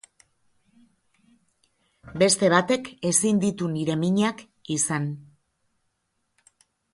[2.23, 4.43] Beste batek ezin ditu nire minak
[4.79, 5.07] izan.